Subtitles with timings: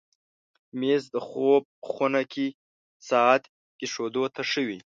[0.79, 2.47] مېز د خوب خونه کې
[3.09, 3.43] ساعت
[3.81, 4.79] ایښودو ته ښه وي.